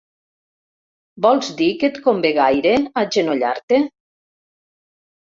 [1.25, 3.79] ¿Vols dir que et convé gaire, agenollar-te?